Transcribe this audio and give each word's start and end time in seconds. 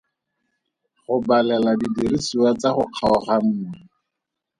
Go 1.03 1.15
balela 1.27 1.71
didiriswa 1.79 2.49
tsa 2.59 2.69
go 2.75 2.83
kgaoganngwa. 2.95 3.71